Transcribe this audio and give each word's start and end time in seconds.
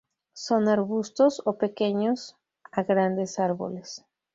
Son 0.33 0.67
arbustos 0.67 1.43
o 1.45 1.59
pequeños 1.59 2.35
a 2.71 2.81
grandes 2.81 3.37
árboles. 3.37 4.03